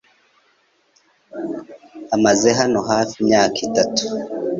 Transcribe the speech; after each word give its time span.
amaze 2.15 2.47
hano 2.59 2.79
hafi 2.89 3.15
imyaka 3.21 3.57
itatu. 3.67 4.03